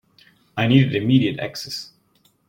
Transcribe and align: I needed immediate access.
I 0.57 0.65
needed 0.65 0.95
immediate 0.95 1.39
access. 1.39 1.91